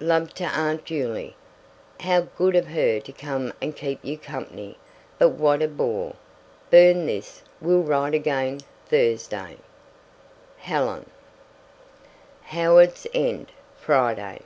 Love 0.00 0.34
to 0.34 0.44
Aunt 0.44 0.84
Juley; 0.84 1.34
how 2.00 2.28
good 2.36 2.54
of 2.54 2.66
her 2.66 3.00
to 3.00 3.10
come 3.10 3.54
and 3.58 3.74
keep 3.74 3.98
you 4.04 4.18
company, 4.18 4.76
but 5.18 5.30
what 5.30 5.62
a 5.62 5.66
bore. 5.66 6.14
Burn 6.70 7.06
this. 7.06 7.40
Will 7.62 7.82
write 7.82 8.12
again 8.12 8.60
Thursday. 8.84 9.56
Helen 10.58 11.08
HOWARDS 12.48 13.06
END, 13.14 13.50
FRIDAY. 13.80 14.42